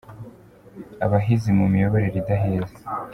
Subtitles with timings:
[1.05, 2.75] Abahizi mu miyoborere idaheza.